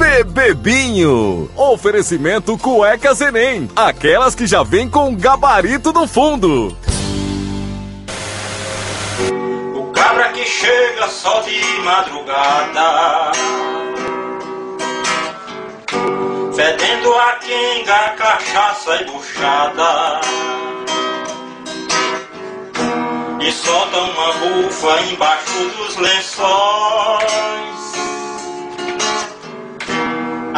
Bebebinho. 0.00 1.50
Oferecimento 1.54 2.56
Cueca 2.56 3.12
Zenem. 3.12 3.68
Aquelas 3.76 4.34
que 4.34 4.46
já 4.46 4.62
vêm 4.62 4.88
com 4.88 5.14
gabarito 5.14 5.92
no 5.92 6.08
fundo. 6.08 6.74
O 9.74 9.92
cabra 9.92 10.30
que 10.32 10.46
chega 10.46 11.06
só 11.06 11.42
de 11.42 11.60
madrugada. 11.82 13.32
Fedendo 16.56 17.12
a 17.12 17.32
quenga, 17.32 18.14
cachaça 18.16 19.02
e 19.02 19.04
buchada. 19.04 20.20
E 23.38 23.52
solta 23.52 23.98
uma 23.98 24.32
bufa 24.32 25.02
embaixo 25.12 25.70
dos 25.76 25.96
lençóis. 25.98 26.89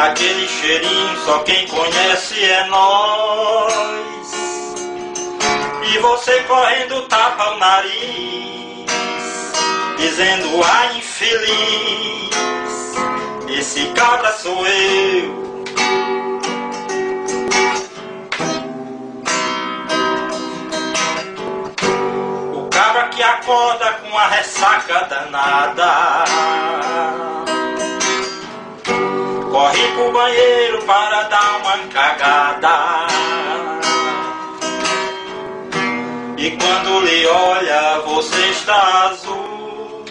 Aquele 0.03 0.47
cheirinho 0.49 1.17
só 1.23 1.39
quem 1.39 1.65
conhece 1.65 2.43
é 2.43 2.65
nós. 2.65 4.33
E 5.81 5.97
você 5.99 6.41
correndo 6.41 7.03
tapa 7.03 7.51
o 7.51 7.57
nariz, 7.57 8.85
dizendo 9.97 10.61
ai 10.61 10.97
infeliz, 10.97 12.29
esse 13.57 13.85
cabra 13.93 14.33
sou 14.33 14.67
eu. 14.67 15.43
O 22.53 22.69
cabra 22.69 23.07
que 23.07 23.23
acorda 23.23 23.93
com 23.93 24.17
a 24.17 24.27
ressaca 24.27 25.05
danada 25.05 26.25
corre 29.63 29.87
pro 29.93 30.11
banheiro 30.11 30.81
para 30.83 31.23
dar 31.23 31.61
uma 31.61 31.77
cagada. 31.93 33.07
E 36.37 36.51
quando 36.51 36.99
lhe 37.05 37.25
olha, 37.25 37.99
você 38.05 38.41
está 38.49 39.07
azul. 39.09 40.03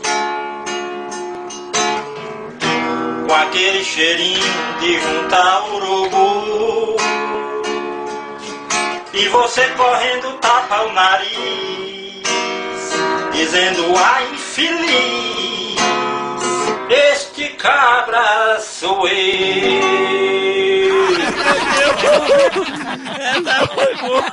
Com 3.28 3.34
aquele 3.34 3.84
cheirinho 3.84 4.40
de 4.80 4.98
juntar 4.98 5.68
urubu. 5.70 6.96
E 9.12 9.28
você 9.28 9.68
correndo 9.76 10.38
tapa 10.38 10.84
o 10.84 10.92
nariz, 10.92 12.22
dizendo 13.32 13.92
ai 13.98 14.24
infeliz. 14.32 15.52
Este 16.88 17.48
cabra 17.54 18.60
sou 18.60 19.08
eu. 19.08 19.31
Essa 23.18 23.66
foi 23.68 23.94
boa. 23.96 24.24